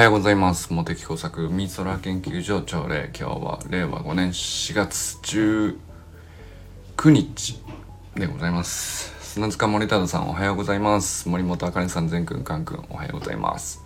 [0.00, 0.72] はようございます。
[0.72, 3.10] 茂木工作ミソラ研究所朝礼。
[3.14, 5.18] 今日は令和5年4月
[6.96, 7.62] 19日
[8.14, 9.14] でございます。
[9.20, 11.28] 砂塚森忠さんおはようございます。
[11.28, 13.82] 森本あかねさん、全くん、かんくんおはようございます。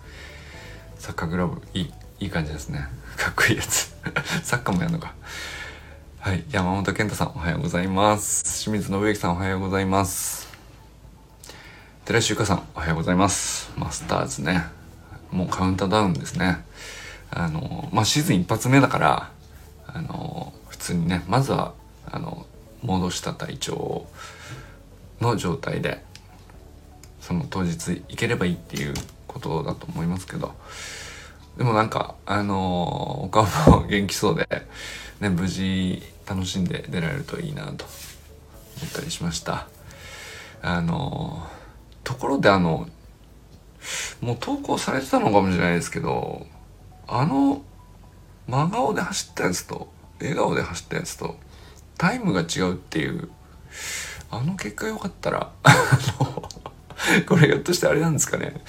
[0.97, 2.87] サッカーグラブ、いい、いい感じですね。
[3.19, 3.93] かっこいいやつ。
[4.41, 5.13] サッカーもやるのか。
[6.21, 6.45] はい。
[6.49, 8.63] 山本健太さんおはようございます。
[8.63, 10.47] 清水信之さんおはようございます。
[12.05, 13.69] 寺石ゆかさんおはようございます。
[13.75, 14.84] マスターズね。
[15.31, 16.63] もうカウントダウンですね。
[17.31, 19.31] あの、まあ、シーズン一発目だから、
[19.87, 21.73] あの、普通にね、まずは、
[22.05, 22.45] あの、
[22.81, 24.05] 戻した体調
[25.19, 26.03] の状態で、
[27.19, 28.93] その当日行ければいいっていう
[29.27, 30.53] ことだと思いますけど、
[31.57, 34.47] でもなんか、あの、お顔も元気そうで、
[35.19, 37.75] ね、無事楽しんで出られるといいなと思
[38.87, 39.67] ったりしました。
[40.61, 41.47] あの、
[42.03, 42.87] ところであの、
[44.21, 46.45] もう投稿されてたのかもしれないですけど、
[47.07, 47.61] あの、
[48.47, 49.87] 真顔で走ったやつと、
[50.19, 51.37] 笑顔で走ったやつと、
[51.97, 53.29] タイムが違うっていう、
[54.31, 55.73] あの結果良かったら、あ
[56.19, 56.49] の、
[57.27, 58.61] これひょっとしてあれなんですかね。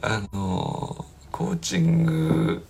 [0.00, 2.64] あの、コーチング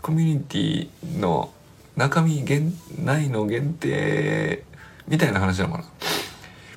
[0.00, 1.50] コミュニティの
[1.96, 4.62] 中身限ないの限定
[5.08, 5.84] みたいな話なのかな。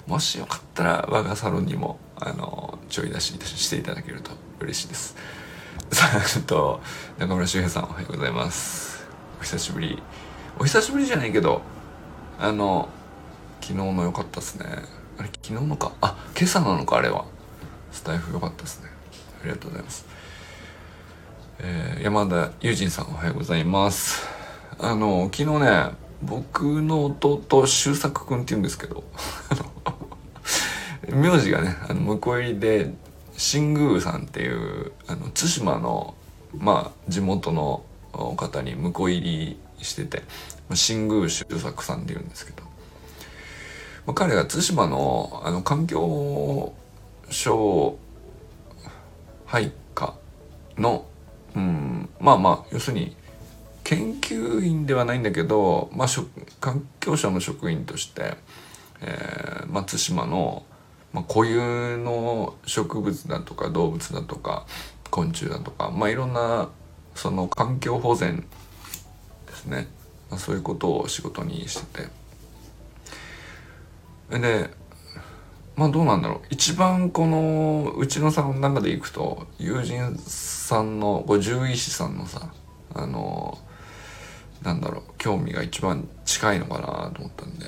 [0.07, 5.15] もしよかったら我がサロンにもあのちょい出ししていただけると嬉しいです。
[5.91, 6.81] さ あと
[7.17, 9.05] 中村修平さんおはようございます。
[9.39, 10.01] お久しぶり。
[10.59, 11.61] お久しぶりじゃないけど
[12.39, 12.89] あの
[13.61, 14.65] 昨日の良かったですね。
[15.17, 15.91] あれ昨日のか？
[16.01, 17.25] あ今朝なのかあれは
[17.91, 18.89] スタイフ良かったですね。
[19.41, 20.05] ありがとうございます。
[21.59, 24.27] えー山田友人さんおはようございます。
[24.79, 29.03] あの昨日ね僕の弟周作くんって言うんですけど
[31.09, 32.93] 名字がねあの向こう入りで
[33.39, 36.13] 新宮さんっていうあの対馬の
[36.57, 40.23] まあ地元の方に向こう入りしてて
[40.73, 42.63] 新宮周作さんって言うんですけど、
[44.05, 46.73] まあ、彼が対馬のあの環境
[47.29, 47.97] 省
[49.45, 50.15] 配下
[50.77, 51.05] の
[51.55, 53.15] うんまあまあ要するに
[53.85, 56.07] 研究員ではないんだけど、まあ、
[56.59, 58.35] 環境省の職員として、
[59.01, 60.63] えーまあ、対馬の、
[61.13, 64.65] まあ、固有の植物だとか動物だとか
[65.09, 66.69] 昆虫だとか、まあ、いろんな
[67.15, 68.45] その環境保全
[69.47, 69.87] ですね、
[70.29, 72.19] まあ、そういうことを仕事にしてて。
[74.39, 74.69] で
[75.75, 76.41] まあどうなんだろう。
[76.49, 82.51] 一番このうちのさんの中でいくと友人さんのこれ獣医師さんのさ
[82.93, 83.57] あの
[84.61, 87.65] なんだろう興味が一番近いのかなと思ったんで。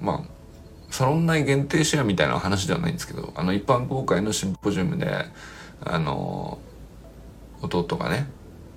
[0.00, 0.37] まあ
[0.98, 5.26] サロン内限定シェアみたいな話ではないんですけどあの一般公開のシンポジウムで
[5.80, 6.58] あの
[7.62, 8.28] 弟がね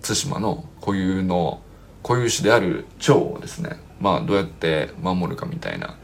[0.03, 1.63] 対馬の固有の
[2.03, 5.97] 固有種である蝶をですねまあどうやって守るかみたいな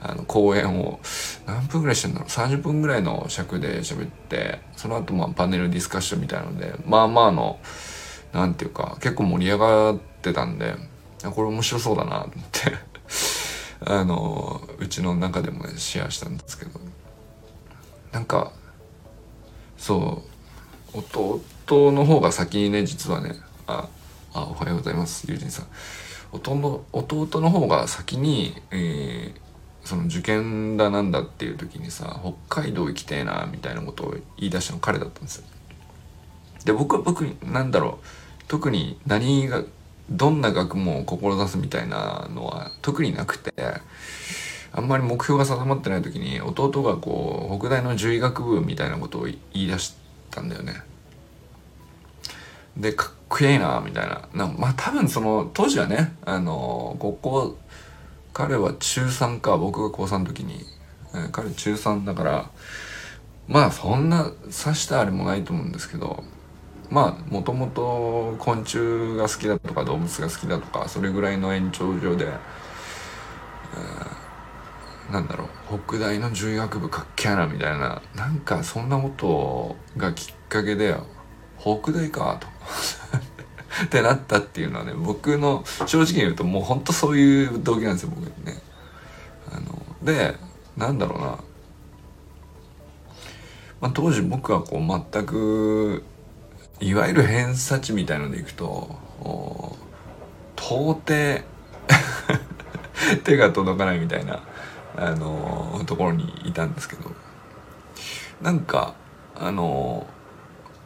[0.00, 1.00] あの講演を
[1.44, 7.58] 何分ぐらいしてんだろう30分ぐらいの尺で喋ってその後まあパネルディスカッションみたいなのでまあまあの
[8.32, 10.76] なんていうか結構盛り上がってたんで
[11.34, 12.93] これ面白そうだなと思って。
[13.86, 16.80] あのうちの中でもねシェアしたんですけど。
[18.12, 18.52] なんか
[19.76, 20.22] そ
[20.94, 23.34] う弟の方が先にね実はね
[23.66, 23.88] あ
[24.32, 25.66] あおはようございます友人さん。
[26.30, 29.44] 弟の弟の方が先に、えー
[29.84, 32.18] その受験だなんだっていう時にさ
[32.48, 35.44] 北海道行きてえなみたいなことを言い出したの彼だったんですよ。
[36.64, 39.62] で僕は僕なんだろう特に何が
[40.10, 43.52] どんな学問を志すみたいなのは特になくて
[44.72, 49.94] あんまり目標が定まってない時に弟がこう北大の獣医学部みたいなことを言い出し
[50.30, 50.74] たんだよね。
[52.76, 54.28] でかっこいいなみたいな。
[54.34, 57.58] なまあ多分その当時はねあの高校
[58.32, 60.64] 彼は中3か僕が高3の時に、
[61.14, 62.50] え彼中3だから
[63.46, 66.24] まあそんな刺したあれもないと思うんですけど
[66.90, 74.24] まあもともと昆虫が好きだとか動物が好きだとかそれぐらいの延長上で、えー
[75.10, 80.96] なんだろう北大の獣医学部かっけえなみたいななんかそんなことがきっかけで
[81.58, 82.48] 北大かと。
[83.84, 88.62] ってなったっていうのはね僕の正直に言うともうほんとそういう動機なんですよ僕ね。
[89.50, 90.36] あので
[90.76, 91.26] なんだろうな、
[93.80, 96.04] まあ、当時僕はこう全く
[96.84, 98.96] いわゆる偏差値みたいのでいくと
[100.56, 101.04] 到底
[103.24, 104.40] 手が届かないみたいな
[104.96, 107.24] あのところにいたんですけど。
[108.44, 108.94] なんか
[109.34, 110.06] あの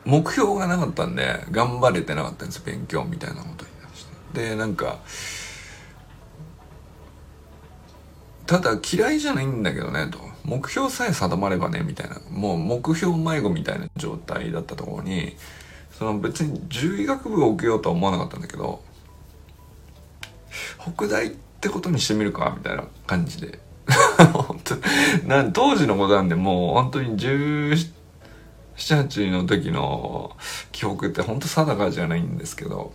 [0.05, 4.51] 目標がなかったんで頑張れてなかったんです勉強みたいなことにして。
[4.51, 5.01] でなんか
[8.47, 10.19] ただ嫌いじゃないんだけどねと。
[10.45, 12.17] 目標さえ定まればねみたいな。
[12.31, 15.37] もう目標迷子みたいな状態だったところに
[15.99, 18.81] その別に獣医学部を受けようとは思わなかったんだけど
[20.79, 21.31] 北大っ
[21.61, 23.59] てことにしてみるかみたいな感じで。
[24.33, 24.77] 本当
[25.27, 30.37] な当時のことなんでもう本当に1718の時の
[30.73, 32.93] 記憶って本当定かじゃないんですけど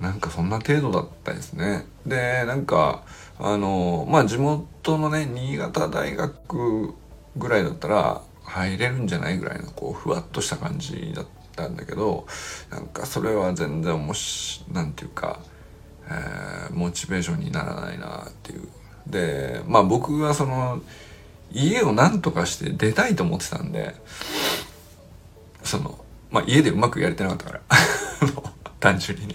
[0.00, 1.84] なんかそんな程度だったですね。
[2.06, 3.02] でなんか
[3.38, 6.94] あのまあ地元のね新潟大学
[7.36, 12.26] ぐらいだったら入れるんじゃないぐらいのこうふわっとした感じだったんだけど
[12.70, 15.40] なんかそれは全然もしなんていうか、
[16.08, 18.68] えー、モチベーションにならないなっていう。
[19.06, 20.82] でまあ僕はその
[21.50, 23.94] 家を何とかして出たいと思ってたんで
[25.62, 25.98] その
[26.30, 27.60] まあ家でうまくやれてなかったから。
[28.80, 29.34] 単純にね。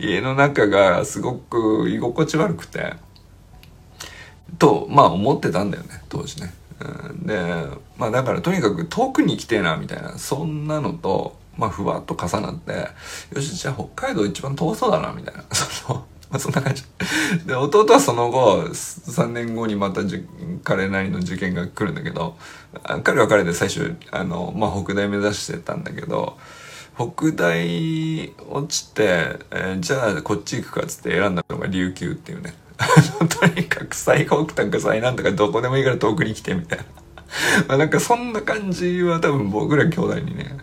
[0.00, 2.94] 家の中がすごく居心地悪くて。
[4.58, 6.52] とまあ思ってたんだよね当時ね。
[7.22, 7.66] で
[7.98, 12.88] まあだからとにかく遠くに行きてえなみたいなそんなのとまあふわっと重なって
[13.34, 15.44] よしじゃあ北海道一番遠そうだなみたいな。
[15.52, 16.84] そのまあそんな感じ。
[17.44, 20.02] で弟はその後3年後にまた
[20.62, 22.36] 彼なりの受験が来るんだけど
[23.02, 26.38] 彼は彼で最初あの、まあ、北大目指してたんだけど
[26.94, 32.54] 北大落ちて、えー、じゃあこっち行くかっつって選んだのが琉球っていうね。
[33.28, 36.84] とにかく最北端か最南とかどこでもいいから遠くに来てみたいな。
[37.68, 40.58] まあなんかそんな感じは多分僕ら兄弟にね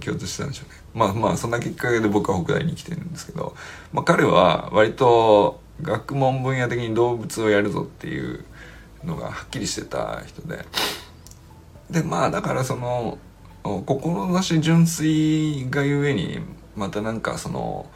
[0.00, 0.80] 共通してたんでしょうね。
[0.94, 3.54] まあまあそんなきっかけで僕は北大に来てるんですけど、
[3.92, 8.44] まあ、彼は割と学問分野的に動物をやるぞっていう
[9.04, 10.64] のがはっきりしてた人で。
[11.90, 13.18] でまあだからその
[13.62, 16.40] 志純粋がゆえに
[16.74, 17.86] またなんかその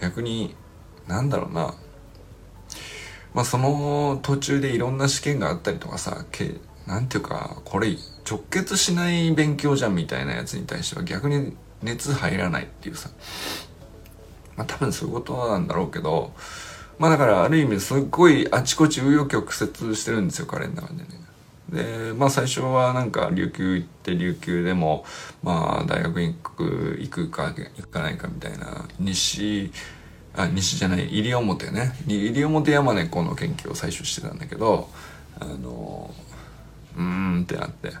[0.00, 0.54] 逆に
[1.06, 1.74] なんだろうな。
[3.34, 6.54] まあその途中でいろんな試験があったりとかさけ
[6.86, 7.96] なんていうかこれ
[8.28, 13.10] 直結しない勉強じゃんみたいなやつに対しては逆に熱入らないっていうさ
[14.56, 16.32] まあ多分そういうことなんだろうけど
[16.98, 21.06] まあだからある意味すっごいあちこち紆余曲折してるんですよ彼の中でね。
[21.68, 25.04] でまあ最初はなんか琉球行って琉球でも
[25.42, 29.70] まあ大学に行く行くか行かないかみたいな西
[30.38, 31.92] あ西じゃない西表ね。
[32.06, 34.88] 西表山猫の研究を最初してたんだけど
[35.40, 36.14] あの
[36.96, 37.92] うーんってなって。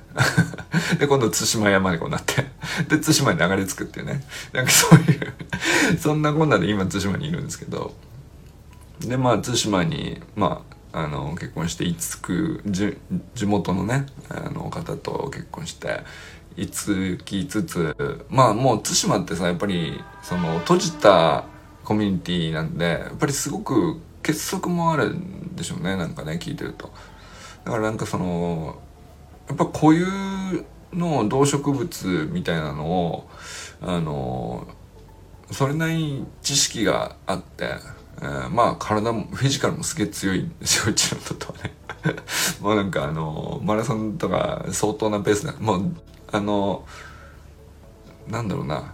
[0.98, 2.46] で今度対馬山猫になって。
[2.88, 4.24] で対馬に流れ着くっていうね。
[4.52, 5.34] なんかそういう
[5.98, 7.94] そんなこんなで今対馬にいるんですけど。
[9.00, 10.62] でまあ対馬にま
[10.92, 12.62] ああの結婚していつく
[13.34, 16.02] 地元のねあの方と結婚して
[16.56, 21.44] いつきつつまあもう対馬ってさやっぱりその閉じた
[21.88, 26.92] コミュニティなんでやっぱりすごく結束もあるんでしょうねなんかね聞いてると。
[27.64, 28.76] だからなんかその
[29.48, 30.06] やっぱ固有
[30.92, 33.30] の動植物みたいなのを
[33.80, 34.68] あの
[35.50, 37.70] それなりに知識があって
[38.20, 41.74] えー、まあ体もフィジカルもすげえ強いんですよ うちのとはね。
[42.60, 45.90] もうなんかあのマラソンとか相当なペースでもう
[46.32, 46.84] あの
[48.28, 48.92] なんだろうな。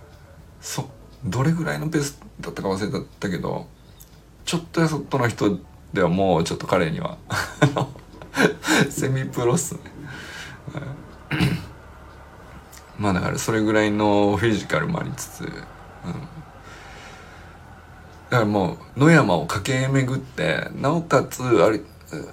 [0.61, 0.89] そ
[1.25, 3.66] どれぐらいのペースだったか忘れたけど
[4.45, 5.59] ちょっとやそっとの人
[5.93, 7.16] ではもうちょっと彼には
[8.90, 9.81] セミプロっすね。
[12.99, 15.49] まあだからそれぐらいのフィジカルもありつつ、うん。
[15.50, 15.64] だか
[18.31, 21.81] らもう野山を駆け巡ってなおかつあれ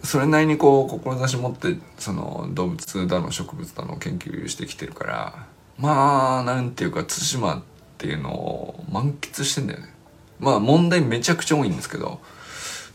[0.04, 7.71] それなりにこう志持ってその動物だの植物だの研究してきてるからまあなんていうか対馬って
[8.02, 9.94] ていうのを満喫してんだよね。
[10.40, 12.20] まあ問題めちゃくちゃ多いんですけど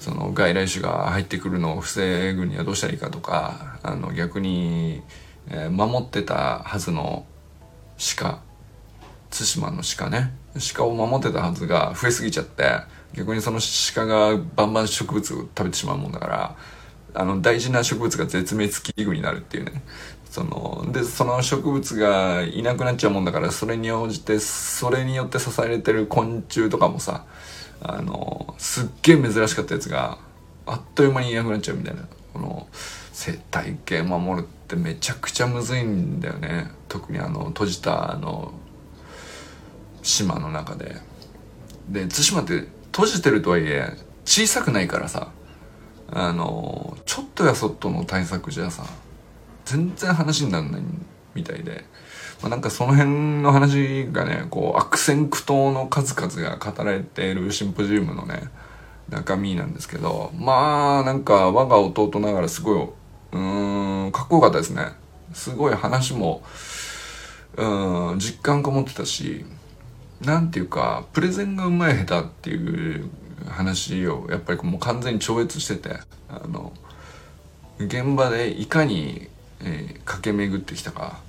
[0.01, 5.03] その外来種が入ってくるのを防ぐにはどうしたらいいかとかあの逆に、
[5.49, 7.25] え、守ってたはずの
[8.17, 8.41] 鹿
[9.31, 10.33] 対馬の鹿ね。
[10.75, 12.81] 鹿を守ってたはずが増えすぎちゃって
[13.15, 13.61] 逆にその
[13.95, 16.57] 鹿がバンバン植物を食べてしまうもんだから
[17.15, 19.83] あの大事な植物が絶滅危惧になるっていうね。
[20.31, 27.25] そのでその植物がいなくなっちゃうもんだからそれに応じてそれによって支えられてる昆虫とかもさ
[27.81, 30.19] あのすっげえ珍しかったやつが
[30.67, 32.07] あっという間にいなくなっちゃうみたいな。
[32.37, 32.67] この
[33.15, 36.71] 生態系守るってめちゃくちゃむずいんだよね。
[36.87, 38.53] 特にあの閉じたあの
[40.03, 40.97] 島の中で。
[41.89, 43.89] で対馬って閉じてるとはいえ
[44.25, 45.31] 小さくないからさ
[46.11, 48.85] あのちょっとやそっとの対策じゃさ
[49.67, 50.83] 全然話にならない
[51.35, 51.85] みたいで、
[52.41, 58.49] まあ、なんかその辺の話がねこう悪戦苦闘の数々が語られているシンポジウムのね
[59.11, 60.33] 中身なんですけど。
[60.35, 62.89] まあなんか我が弟ながらすごい
[63.33, 64.93] うんかっこよかったですね。
[65.33, 66.43] すごい話も
[67.57, 69.45] うん実感こもってたし
[70.21, 73.11] なんていうかプレゼンがうまい下手っていう
[73.49, 76.73] 話をやっぱりもう完全に超越しててあの
[77.79, 79.29] 現場でいかに、
[79.61, 81.21] えー、駆け巡ってきたか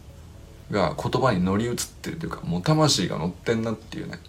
[0.71, 4.19] が言葉に乗り移ってるというかもう魂が乗ってんなっていうね。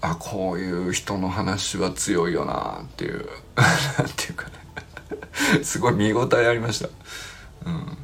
[0.00, 3.26] あこういう人の話は強いよなっていう
[3.56, 4.52] なんていうかね。
[5.62, 6.88] すごい見応えありました。
[7.66, 7.98] うん。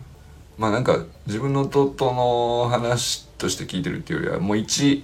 [0.58, 5.02] まあなんか自分の弟の話として聞いてるっていうよりはもう一、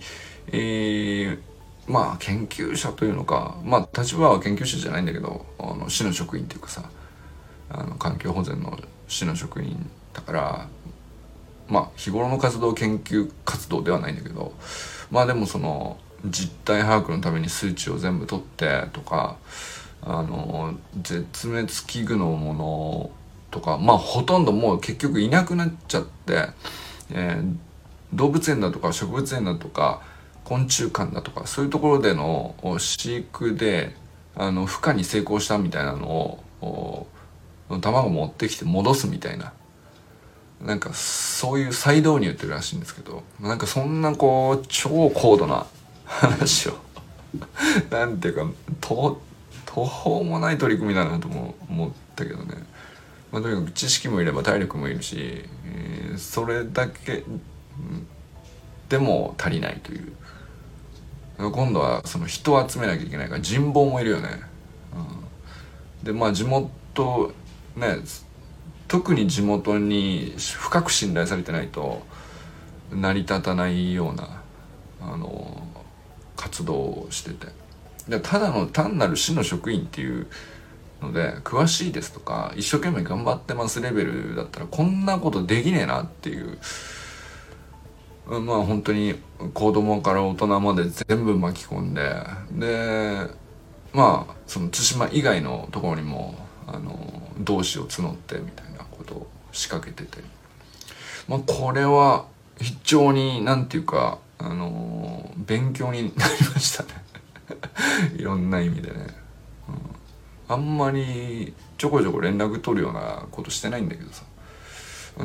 [0.52, 1.38] えー、
[1.86, 6.88] まあ研究者というのかまあ立場は研究者じゃないんだけどあの市の職員っていうかさ
[7.70, 10.68] あの環境保全の市の職員だから
[11.68, 14.52] まあ日頃の活動研究活動ではないんだけど
[15.10, 19.36] まあでもその実態把握のために数値を全部取ってとか
[20.02, 23.10] あの絶滅危惧のもの
[23.50, 26.46] とかまあほとんどもう結局いなくなっちゃって、
[27.10, 27.56] えー、
[28.14, 30.02] 動物園だとか植物園だとか
[30.44, 33.94] 昆虫館だとかそういうところでの飼育で
[34.34, 37.06] あの孵化に成功したみたいなのを
[37.68, 39.52] 卵持ってきて戻すみたいな。
[40.64, 45.66] なんかそういう再導入ってるらしいんですけどなんかそんなこう超高度な
[46.04, 46.74] 話を。
[47.90, 48.46] なんていうか
[48.80, 52.54] 途方もない取り組みだなとも思ったけどね、
[53.30, 57.22] まあ、とにかく知識もいれば体力もいるし、えー、それだけ
[58.88, 60.12] でも足りないという。
[61.38, 64.28] 今度はその人を集めなきゃいけないから人望もいるよね、
[66.00, 67.32] うん、でまあ地元
[67.78, 67.96] ね
[68.88, 72.02] 特に地元に深く信頼されてないと
[72.90, 74.42] 成り立たないような
[75.00, 75.62] あの
[76.36, 77.46] 活動をしてて。
[78.08, 80.26] でただの単なる市の職員っていう
[81.02, 86.58] ので詳しいですとか一生懸命頑張ってますレベルだったらこんなことできねえなっていう。
[88.28, 89.14] まあ本当に
[89.54, 92.12] 子供から大人まで全部巻き込んで
[92.52, 93.26] で
[93.94, 96.34] まあその対馬以外のところにも
[96.66, 96.92] あの
[97.38, 100.22] 同志を募ってみたいなことを仕掛けてて。
[101.28, 102.26] まあこれは
[102.58, 106.88] 非常になんていうかあの勉強になりましたね。
[108.16, 109.06] いろんな意味でね、
[110.48, 114.24] うん、あんまりちょこちょこ連絡取るようなことしてないんだけどさ。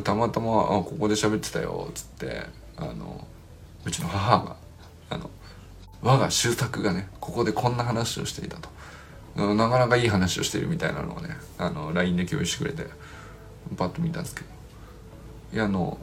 [0.03, 3.27] たまたま「あここで喋ってたよ」っつってあの
[3.85, 4.55] うちの母が
[5.09, 5.29] あの
[6.01, 8.69] 我が周作がねここでこんな話をしていたと。
[9.35, 12.85] なかなかいい話をしてるみたいなのをねあの LINE で共有してくれて
[13.75, 14.47] パッと見たんですけど。
[15.53, 15.97] いやあの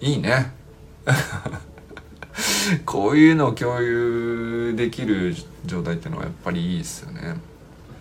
[0.00, 0.52] いいね。
[2.86, 5.34] こういうのを共有できる
[5.66, 7.36] 状態っていうのはやっぱりいいですよね、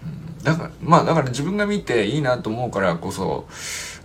[0.04, 3.48] うん、だからまあだから自分が見ていいなと思うからこそ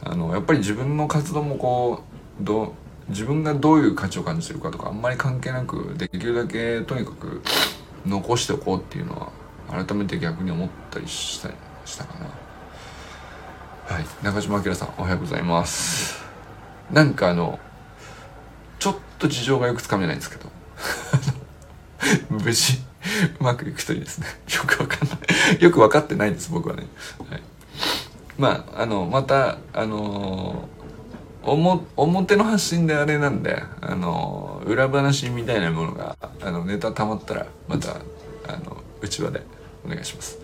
[0.03, 2.03] あのやっぱり自分の活動もこ
[2.41, 2.75] うど
[3.09, 7.43] 自分がどういう価値を感じてるかとかあんまり関係なくできるだけとにかく
[8.07, 9.29] 残しておこうっていうのは
[9.75, 11.49] 改めて逆に思ったりした
[11.85, 12.27] したかな。
[13.95, 14.07] はい。
[14.23, 16.25] 中島明さんおはようございます。
[16.91, 17.59] なんかあの
[18.79, 20.51] ちょっと事情がよくつかめないんですけど。
[22.31, 22.79] 無事
[23.41, 24.27] うまくいくといいですね。
[24.55, 25.63] よくわかんない。
[25.63, 26.87] よく分かってないんです僕はね、
[27.31, 27.43] はい、
[28.39, 30.85] まああのまたあのー
[31.47, 37.97] 表の発信であれなんであの裏話みたいなものがあのネタ溜まったらまた
[38.49, 39.43] あの内輪で
[39.85, 40.39] お願いします。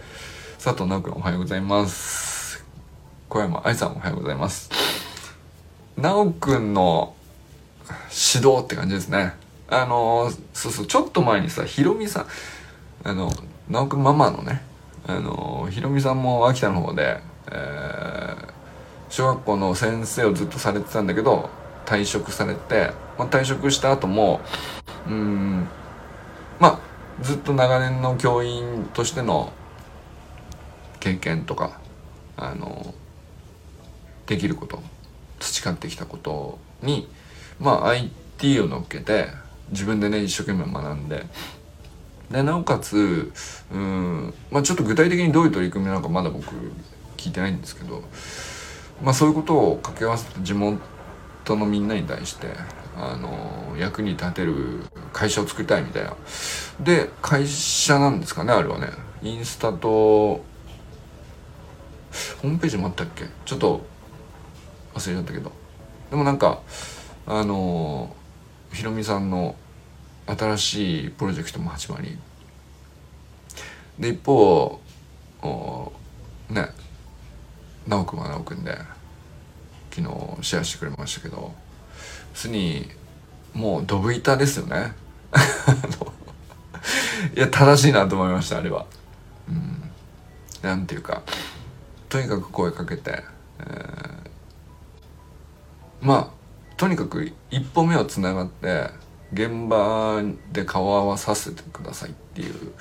[0.62, 2.64] 佐藤直君おはようございます。
[3.28, 4.70] 小山愛さんおはようございます。
[5.96, 7.14] 直君の
[8.34, 9.34] 指導って感じですね。
[9.68, 12.26] あのそうそうちょっと前にさひろみさん
[13.04, 13.30] あの
[13.68, 14.62] 直君ママのね
[15.06, 17.20] あのひろみさんも秋田の方で、
[17.50, 18.60] えー
[19.10, 21.50] 小学校の先生をずっとされてたんだけど
[21.84, 24.40] 退職されて、まあ、退職した後も
[25.08, 25.68] うん
[27.22, 29.52] ずっと長年の教員としての
[31.00, 31.80] 経験とか
[32.36, 32.94] あの
[34.26, 34.82] できること
[35.38, 37.08] 培ってきたことに
[37.58, 39.28] まあ IT を乗っけて
[39.70, 41.26] 自分でね一生懸命学んで
[42.30, 43.32] でなおかつ
[43.72, 46.54] うん、まあ、ちょっと具体的にどういう取り組みなのかまだ僕
[47.16, 48.02] 聞いてないんですけど
[49.02, 50.80] まあ、そういうことを掛け合わせて地元
[51.48, 52.48] のみんなに対して
[52.96, 54.80] あの役に立てる
[55.12, 56.14] 会社を作りたいみたいな。
[56.80, 58.88] で会社なんですかねあれはね。
[59.22, 63.26] インスタとホームページもあったっけ？
[63.44, 63.80] ちょっと
[64.94, 65.52] 忘れちゃったけど。
[66.10, 66.60] でもなんか
[67.26, 68.14] あの
[68.72, 69.54] ひろみさんの
[70.26, 72.18] 新しいプロジェクトも始まり。
[73.98, 74.80] で一方
[76.48, 76.68] ね
[77.86, 78.76] 直くんは直くんで
[79.90, 81.54] 昨日シェアしてくれましたけど。
[82.32, 82.88] 普通に
[83.54, 84.92] もうドブ板ですよね。
[87.36, 88.86] いや正しいなと思いましたあれは。
[89.48, 89.90] うん。
[90.62, 91.22] なんていうか
[92.08, 93.22] とにかく声かけて、
[93.60, 93.66] えー、
[96.02, 96.28] まあ
[96.76, 98.90] とにかく一歩目をつながって
[99.32, 100.22] 現場
[100.52, 102.72] で顔合わさせてくださいっていう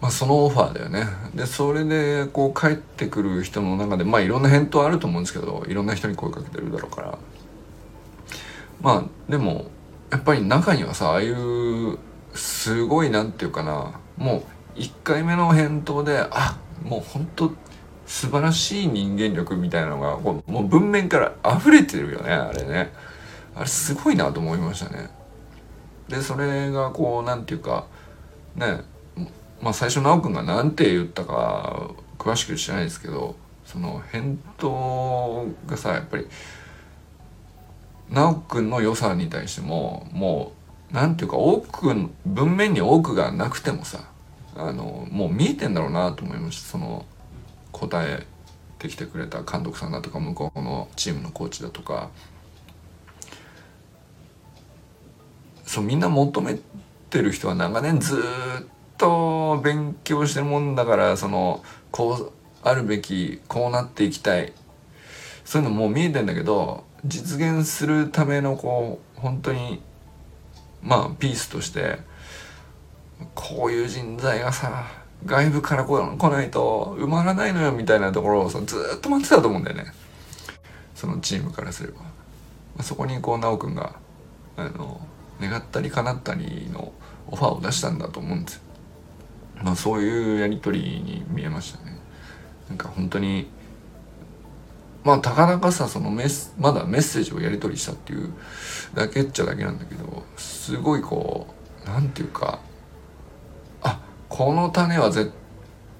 [0.00, 1.06] まあそのオファーだよね。
[1.34, 7.18] でそれでこう帰ってくる人の中でまあいろんな返答あると思うんですけどいろんな人に声かけてるだろうから。
[8.80, 9.66] まあでも
[10.10, 11.98] やっぱり中にはさああいう
[12.34, 14.42] すごいなんていうかなも
[14.76, 17.52] う1回目の返答であもう本当
[18.06, 22.92] 素晴らしい人間力みたいなのがこうもう文面から溢れてるよねあれね。
[23.54, 25.10] あれすごいなと思いましたね。
[26.08, 27.86] でそれがこうなんていうか
[28.54, 28.80] ね
[29.60, 36.26] まあ最初奈くんが何て言ったか詳しく知らないですけどその返答がさやっぱり
[38.10, 40.52] 奈くんの良さに対してもも
[40.90, 44.00] うなんていうか多く文面に多くがなくてもさ
[44.56, 46.68] あのもう見えてんだろうなと思いました。
[46.70, 47.04] その
[47.72, 48.26] 答え
[48.78, 52.10] てきてくれた監督さんだとか向こうのチームのコーチだとか。
[55.64, 56.58] そうみんな求め
[57.10, 64.54] てる人は長年ずっと勉強してるもんだからそのこうあるべきこうなっていきたい。
[65.44, 69.82] そういうのもう見えてんだけど実現するためのこう本当に
[70.82, 71.98] まあピースとして
[73.34, 74.86] こういう人材がさ
[75.24, 75.98] 外部から来
[76.30, 79.92] ないと埋まらないのよみたいなところをさずっと待ってたと思うんだよね。
[80.94, 83.94] そのチームからすれば、そこにこう修くんが
[84.56, 85.00] あの
[85.40, 86.92] 願ったり叶ったりの
[87.28, 88.62] オファーを出したんだと思うんですよ。
[89.62, 91.98] まあそういうやり取りに見えましたね。
[92.68, 93.48] なんか本当に
[95.08, 98.30] まあたかだかさそのメスまだメッセージをやり取りしたっていう
[98.92, 101.46] だけっちゃだけなんだけどすごいこ
[101.82, 102.58] うなんていうか
[103.80, 105.32] あこの種は絶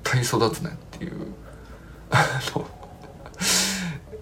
[0.03, 1.33] 対育つねっていう
[2.13, 2.23] あ
[2.55, 2.69] の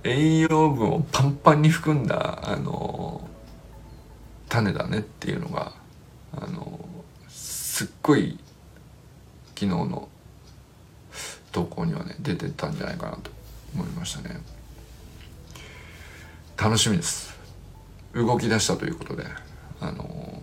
[0.05, 3.29] 栄養分をパンパンに含んだあの
[4.49, 5.73] 種だねっていうのが
[6.33, 6.79] あの
[7.29, 8.39] すっごい
[9.57, 10.09] 昨日の
[11.51, 13.33] 投稿にはね出てたんじゃないかなと
[13.75, 14.56] 思いましたね。
[16.57, 17.37] 楽しみです。
[18.15, 19.25] 動き出したということで
[19.81, 20.43] あの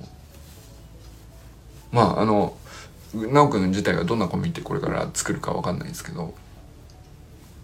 [1.92, 2.56] まああの
[3.14, 6.34] 直くん自体がどんなコミュニティこれから作るか分かんないですけど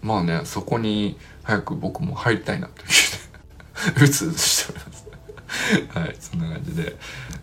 [0.02, 2.84] まあねそこに早く僕も入りたいなとい
[4.02, 5.10] う うつうつしております。
[5.98, 6.96] はいそんな感じで、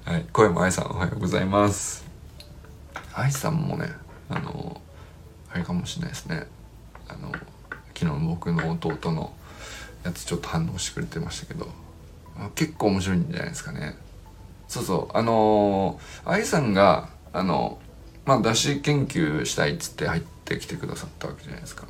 [0.06, 2.06] はい、声も愛さんおはようございます。
[3.14, 3.92] 愛さんもね
[4.30, 4.82] あの
[5.52, 6.48] あれかもしれないですね。
[7.08, 9.34] あの昨日の僕の弟の
[10.08, 11.68] やつちょっと反応してくれてましたけど
[12.56, 13.96] 結構面白いんじゃないですかね
[14.68, 17.80] そうそうあの愛さんがあの
[18.28, 21.88] まあ、だし研究したいっつって入ってきてくださったわけじゃないですか。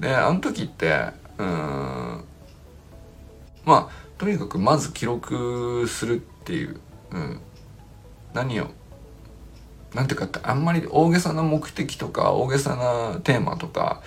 [0.00, 2.24] であの時ってうん
[3.66, 6.80] まあとにかくまず記録するっていう、
[7.10, 7.40] うん、
[8.32, 8.68] 何を
[9.94, 14.02] なんていうかってあんまり大げさな目的とか大げさなテーマとか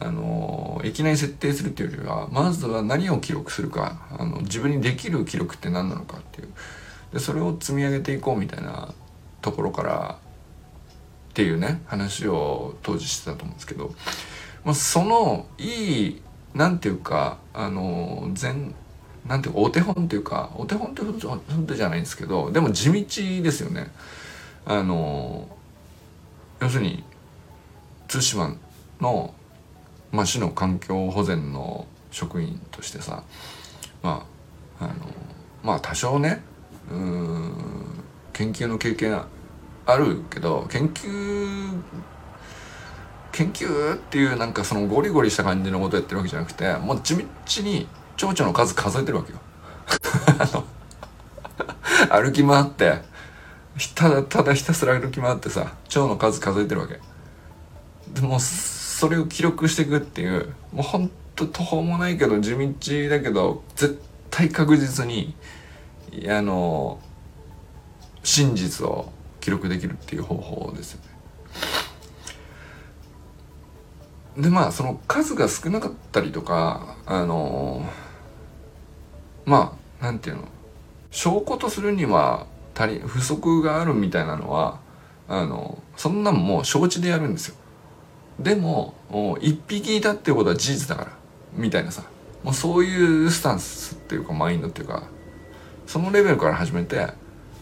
[0.00, 6.48] あのいきなり設定するっていうよりはまずは何を記録するかあの自分にできる記録って何なのかっていう
[7.12, 8.94] でそれを積み上げていこうみたいな
[9.42, 10.18] ところから
[11.30, 13.94] っていうね話を当時してたと思うんですけど、
[14.64, 16.22] まあ、そのいい
[16.54, 18.74] なんていうかあの全
[19.26, 23.90] なんていうかお手本っていうかお手本ってことじゃないんですけどでも地道ですよね。
[24.64, 25.48] あの
[26.60, 27.02] 要するに
[28.06, 28.54] 対馬
[29.00, 29.34] の、
[30.12, 33.24] まあ、市の環境保全の職員としてさ
[34.02, 34.26] ま
[34.78, 34.94] ああの
[35.62, 36.42] まあ多少ね
[36.90, 37.54] うん
[38.32, 39.22] 研究の経験
[39.86, 41.82] あるけど研究
[43.32, 47.24] 研究っていうなんかそのゴリゴリした感じのことやってるわけじゃなくてもう地道
[47.62, 49.38] に蝶々の数数えてるわけよ。
[52.10, 52.98] 歩き回って
[53.94, 57.00] ただただひたすら歩き回ってさ蝶の数数えてるわけ。
[58.12, 58.38] でも
[59.02, 65.34] それを記録していくっていうもうほんと途方もないけど地道だけど絶対確実に
[66.28, 67.00] あの
[68.22, 69.10] 真実を
[69.40, 71.00] 記録できるっていう方法ですよ
[74.36, 74.44] ね。
[74.44, 77.84] でまあその数が少なかったりとかあの
[79.44, 80.44] まあなんていうの
[81.10, 84.78] 証拠とするには足り不足があるみたいなのは
[85.26, 87.56] あのそんなんもう承知でやるんですよ
[88.38, 88.94] でも
[89.40, 91.12] 一匹いたっていうことは事実だから。
[91.54, 92.02] みたいなさ。
[92.42, 95.04] もうそういうスタンスっていうかマインドっていうか。
[95.86, 97.08] そのレベルから始めて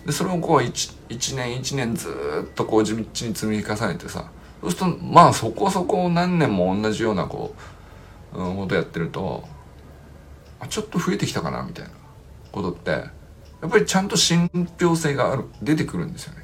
[0.06, 2.08] でそれをこう 1, 1年1年ず
[2.50, 4.30] っとこう地道に積み重ねてさ。
[4.60, 7.54] そうするとまあそこそこ何年も同じようなこ
[8.34, 9.44] う、うん、ことやってると
[10.60, 11.90] あちょっと増えてきたかなみたいな
[12.52, 13.10] ことってや
[13.66, 16.39] っぱりちゃんと信憑性がある出てくるんですよね。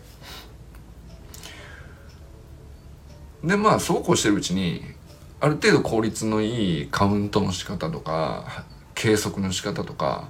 [3.47, 4.83] でまあそうこうしてるうちに
[5.39, 10.29] ある程度効率のいいカウントの仕方とか計測の仕方とか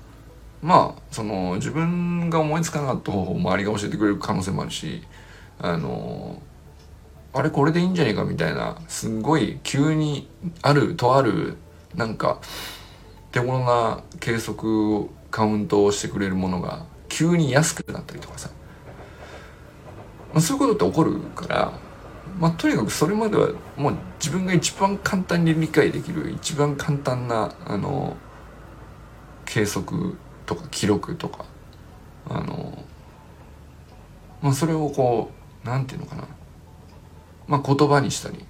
[0.61, 5.03] まあその自分が思いつかなかった方法を周りが教えてくれる可能性もあるし
[5.59, 6.43] あの
[7.33, 10.29] あれこれでいいんじゃねえかみたいなすんごい急に
[10.61, 11.57] あるとある
[11.95, 12.41] なんか
[13.33, 18.51] 手頃な計測カウントをしてくれるものが急に安くなったりとかさ、
[20.33, 21.86] まあ、そういうことって起こるから
[22.39, 28.17] まあとにかくそれまではもう自分が一番簡単に理解できる一番簡単なあの
[29.45, 31.45] 計測とか記録とか
[32.29, 32.85] あの
[34.43, 35.31] まあそれをこ
[35.65, 36.29] う何て言うのかな。
[37.49, 38.45] まあ言葉にしたり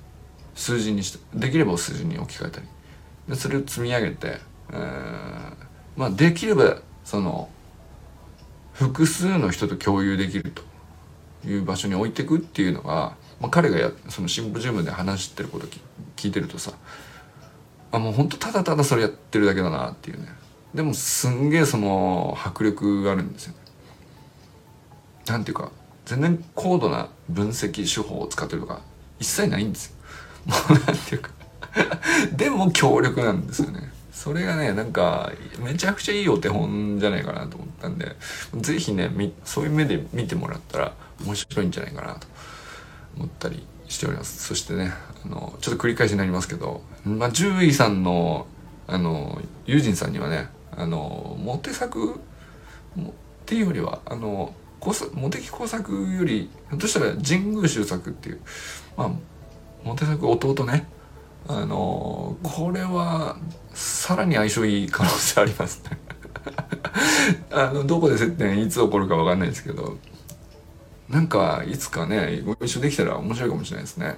[0.55, 2.67] 数字にしたできれば数字に置き換えたり。
[3.29, 4.39] でそれを積み上げて、
[4.73, 5.55] えー、
[5.97, 7.49] まあできればその
[8.73, 10.63] 複数の人と共有できると
[11.49, 15.67] いう場所に置いていくっていうのが、まあ、彼がやそのシンポジウムで話してること
[16.17, 16.73] 聞いてるとさ
[17.93, 20.29] あもうほんとただただそれやってるだけだなっていうね
[20.75, 23.59] でもすんげえその迫力があるんですよね。
[25.27, 25.71] なんていうか
[26.05, 28.81] 全然高度な分析手法を使ってるとか
[29.19, 29.97] 一切ないんですよ。
[30.47, 31.31] もうなんていうか
[32.33, 33.91] でも強力なんですよね。
[34.13, 38.17] それがね、なんか、めちゃくちゃいいお手本じゃないかなと思ったんで、
[38.57, 39.11] 是非ね、
[39.45, 40.95] そういう目で見てもらったら
[41.25, 42.27] 面白いんじゃないかなと
[43.17, 44.45] 思ったりしております。
[44.45, 44.93] そしてね、
[45.25, 48.47] あの、ちょっと繰り返しになりますけど、まあ、獣医さんの、
[48.87, 52.19] あの、友人さんにはね、あのモテ作っ
[53.47, 54.53] ていうよりはあの
[55.15, 58.41] モテキ工作よりひょっとしたら神宮修作っていう
[58.97, 59.11] まあ
[59.83, 60.87] モテ作弟ね
[61.49, 63.37] あのこれは
[63.73, 65.99] さらに相性いい可能性ありますね
[67.51, 69.97] あのどこで接点いつ起こるか分かんないですけど
[71.09, 74.17] なんかいつかねご一緒できたら面白いかもしれないですね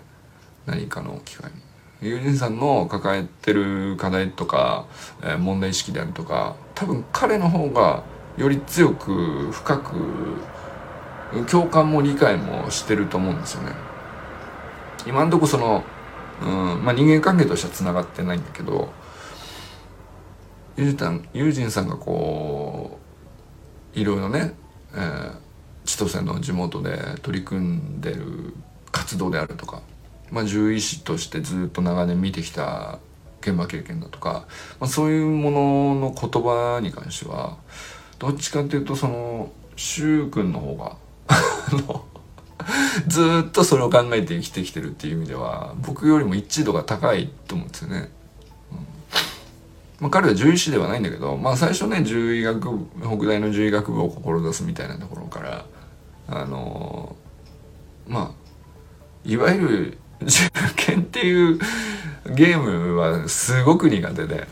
[0.66, 1.68] 何かの機会に。
[2.00, 4.86] 友人さんの抱えてる課題とか、
[5.20, 8.04] えー、問題意識であるとか多分彼の方が
[8.36, 9.96] より強く深く
[11.50, 13.72] 共感も理解もしてると思うんですよね。
[15.06, 15.82] 今んとこその、
[16.42, 18.90] うんまあ、人間関係としては繋がってないんだけど
[20.76, 22.98] 友人友人さんがこ
[23.94, 24.54] ういろいろね、
[24.94, 25.32] えー、
[25.88, 28.52] 千歳の地元で取り組んでる
[28.92, 29.80] 活動であるとか
[30.30, 32.98] まあ、獣医師としてずっと長年見てきた
[33.40, 34.46] 現場経験だとか、
[34.80, 37.56] まあ、そういうものの言葉に関しては
[38.18, 40.96] どっちかっていうとその柊君の方が
[43.06, 48.10] ずっとそれを考えて生きてきてるっていう意味では僕よりも一致度が高いと思うんですよね。
[50.00, 55.64] まあ、彼は獣医師ではないんだけど、まあ、最初ね獣医学部北大の獣医学部を志すみたいなところから
[56.28, 57.16] あの、
[58.06, 58.48] まあ
[59.24, 60.30] いわゆる受
[60.76, 61.58] 験っていう
[62.34, 64.46] ゲームはすごく苦手で、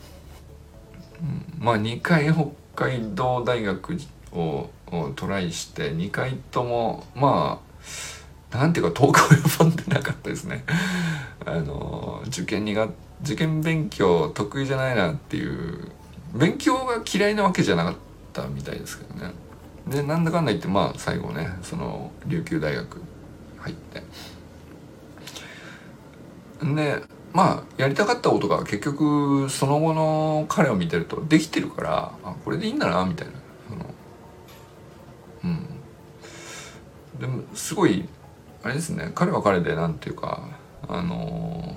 [1.59, 3.99] まあ2回北海道大学
[4.33, 4.71] を
[5.15, 7.61] トライして2回ともま
[8.53, 10.65] あなんていうか遠く及ばんでなかったですね。
[11.45, 12.89] あの受験にが
[13.23, 15.91] 受験勉強得意じゃないなっていう
[16.35, 17.95] 勉強が嫌いなわけじゃなかっ
[18.33, 19.33] たみたいですけどね。
[19.87, 23.01] でなんだかんだ言ってまあ最後ねその琉球大学
[23.59, 24.03] 入って。
[26.63, 33.35] でまあやりたかったことが結局その後の彼を見てるとできてるからあこれでいいんだなみたいな
[35.45, 35.67] うん
[37.21, 38.09] でもすごい
[38.63, 40.49] あれですね彼は彼でなんていうか
[40.89, 41.77] あの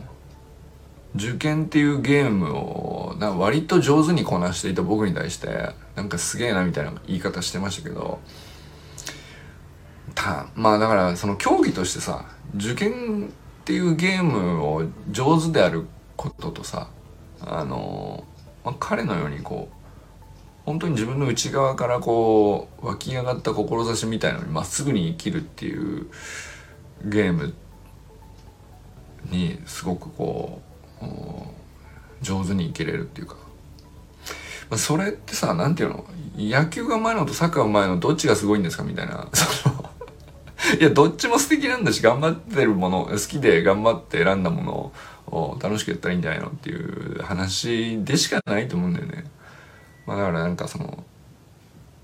[1.16, 8.20] 受験っていうゲームをな割と上手にこなしていた僕に対してなんかすげえなみたいな言い方してましたけど
[10.14, 13.30] たまあだからその競技としてさ受験っ
[13.66, 16.90] ていうゲームを上手であることとさ
[17.42, 18.24] あの、
[18.64, 19.76] まあ、彼のようにこう
[20.66, 26.08] 本当に自分の内側からこう湧き上がった志みたいなのにまっすぐに生きるっていう
[27.04, 27.54] ゲーム
[29.32, 30.69] にすごくこう
[32.22, 33.36] 上手にいけれるっていうか、
[34.70, 36.06] まあ、それってさ何ていうの？
[36.38, 39.28] 野球がうまいのとサッカーがうまいのどっちがすごいんですかみたいな。
[39.34, 39.90] その
[40.80, 44.92] いやどっちも素敵なんだし頑張ってるもの好きで頑張って選んだもの
[45.28, 49.24] を楽しくやったらいいんじゃないのっていう話でしかないと思うんだよね。
[50.06, 51.04] まあ、だからなんかその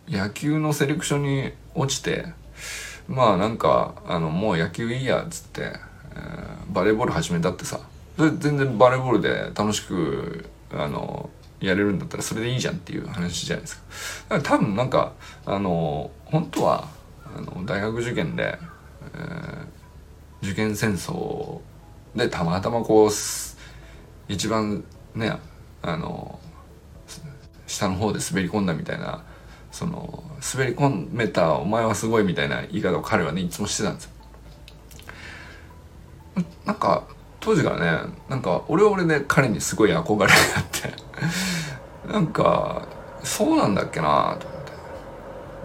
[0.08, 2.26] 野球のセレクションに落ちて
[3.08, 7.82] まあなんかあのもう野球いいやっつって、えー、バレーボール始めたってさ
[8.18, 13.84] 全然バレーボールで楽しくあのやれるんだったらそれでいいじゃんっていう話じゃないですか。
[14.36, 15.14] だから多分なんか
[15.46, 16.88] あの本当は
[17.36, 18.58] あの大学受験で、
[19.16, 19.66] えー、
[20.44, 21.60] 受験戦争
[22.16, 23.10] でたまたまこう
[24.28, 25.38] 一番ね
[25.82, 26.40] あの
[27.68, 29.24] 下の方で滑り込んだみたいな
[29.72, 30.24] その
[30.54, 34.12] 滑り込めたお前はすごいみたいな言い方を彼はねいつもしてたんですよ。
[36.66, 37.04] なんか
[37.46, 40.94] 当時からねなんか俺は俺で彼にすごい憧れがあって
[42.12, 42.88] なんか
[43.24, 44.72] そうなんだっけなと思って。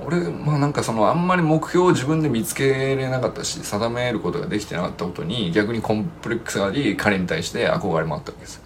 [0.06, 8.62] 俺まあなんかそのあんまり目標を自分で見つけれなかったし定めることができてなかったことに逆にコンプレックスがあり彼に対して憧れもあったわけです。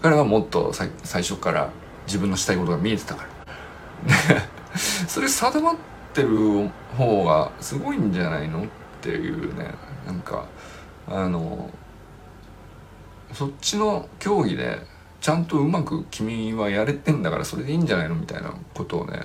[0.00, 1.68] 彼はもっと最初から
[2.06, 3.28] 自分のしたいことが見えてたから。
[5.06, 5.74] それ定まっ
[6.14, 8.66] てる方がすごいんじゃないのっ
[9.00, 9.74] ていうね
[10.06, 10.46] なんか
[11.06, 11.70] あの
[13.34, 14.78] そっちの競技で
[15.20, 19.22] ちゃんとうまく君はやれてんだからそれでいいんじゃないのみたいなことをね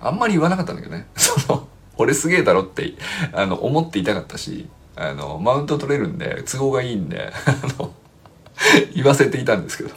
[0.00, 1.06] あんまり言わなかったんだけどね。
[1.16, 2.94] その俺すげえだろって
[3.32, 7.92] あの思っていたかったしあのマウント取れるんで都合がいいんで あの
[8.94, 9.90] 言わせていたんですけど。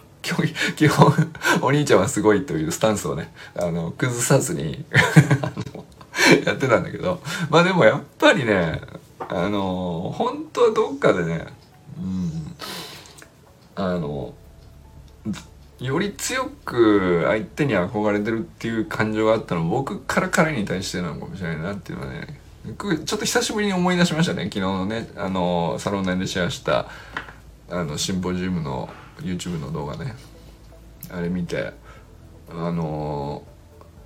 [0.76, 1.14] 基本
[1.62, 4.84] お兄ちゃんはすごいというスタンスをねあの崩さずに
[6.46, 7.22] やってたんだけど。
[7.50, 8.82] まあでもやっぱりね
[9.20, 11.46] あの本当はどっかでね
[11.98, 12.56] うん
[13.78, 14.34] あの
[15.80, 22.40] より強く相手に憧れてるっていう感情があったの僕から彼に対してなのかもしれないなっていうのはね
[23.06, 26.88] ちょっと久しぶりに思い出しましたね昨日のねあのサロン内でシェアした
[27.70, 30.16] あのシンポジウムの YouTube の動画ね。
[31.10, 31.72] あれ見て
[32.50, 33.44] あの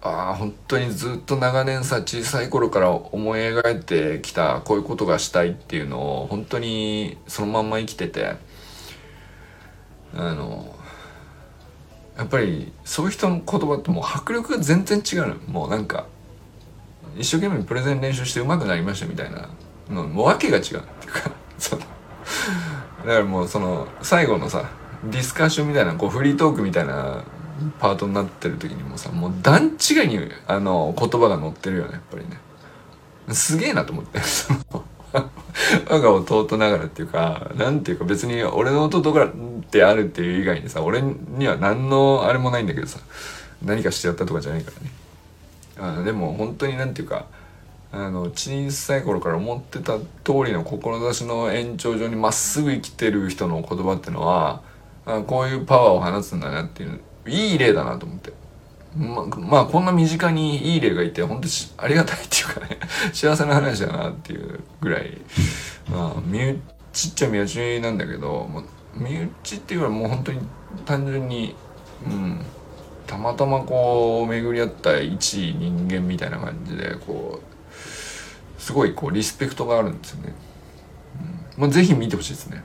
[0.01, 8.35] ああ本当にずっと長年さ小さい頃から思い描いてきたこういうことがしたいっていうのを本当にそのまんま生きてて
[10.15, 10.75] あの
[12.17, 16.05] やっぱりそういう人の言葉ってもう迫力が全然違うのもうなんか
[17.17, 19.49] 一生懸命プレゼン練習して上手くなりましたみたいな
[19.89, 20.61] もう訳が違う。
[20.61, 20.81] っていう。
[21.11, 24.69] かそのだからもうその最後のさ
[25.03, 27.23] ディスカッションみたいなこうフリートークみたいな
[27.79, 32.37] パートになってる時にもさもう段違いにあの言葉が載ってるよねやっぱりね。
[33.33, 34.19] すげえなと思って。
[35.89, 39.29] 我が弟ながらっていうかなんていうか別に俺の弟がっ
[39.69, 42.99] てあるっていう以外にさ俺には何のあれもないんだけどさ
[43.63, 45.99] 何かしてやったとかじゃないからね。
[45.99, 47.25] あでも本当になんていうか
[47.91, 54.61] あの小さい頃から思ってた通りの志の延長上にまっすぐ生きてる人の言葉っていうのは
[55.05, 58.40] あこういうパワーを放つんだなっていういい例だなと思って。
[58.95, 62.79] ままあこんな身近にいい例がいて本当にありがたいっていうかね
[63.13, 65.17] 幸せな話だなっていうぐらい
[65.89, 66.59] まあ身内っ
[66.91, 68.49] ちゃ身内なんだけど
[68.95, 70.39] 身内っていうのはもう本当に
[70.85, 71.55] 単純に
[72.05, 72.45] うん
[73.07, 77.51] たまたまこう巡り合った一人間みたいな感じでこう
[78.61, 80.33] すごいこうリスペクトがあるんですよね。
[81.57, 82.63] うん、まあ、ぜひ見てほしいですね。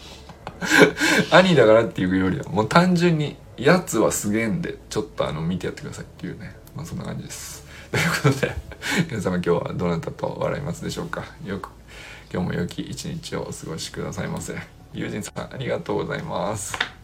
[1.32, 6.56] 兄だからっていうよりはもう単純にやつはすげえんでちょっとあの見てやってくださいっていうね。
[6.74, 7.64] まあそんな感じです。
[7.90, 8.54] ということで
[9.10, 11.24] 皆様今日はどなたと笑いますでしょうか？
[11.44, 11.70] よく
[12.32, 14.56] 今日も良き一日をお過ごしくださいませ。
[14.92, 16.99] 友人さんありがとうございます。